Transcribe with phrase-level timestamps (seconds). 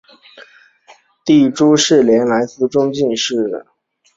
[1.23, 2.25] 弟朱士廉
[2.59, 3.63] 也中进士。